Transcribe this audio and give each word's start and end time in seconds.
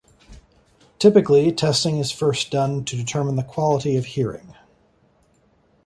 Typically, 0.97 1.51
testing 1.51 1.99
is 1.99 2.09
first 2.11 2.49
done 2.49 2.83
to 2.85 2.95
determine 2.95 3.35
the 3.35 3.43
quality 3.43 3.97
of 3.97 4.05
hearing. 4.07 4.55